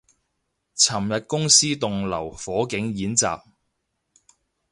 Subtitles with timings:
[0.75, 3.39] 尋日公司棟樓火警演習